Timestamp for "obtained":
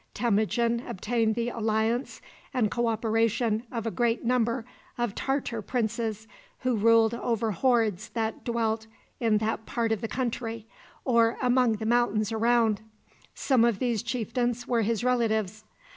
0.87-1.35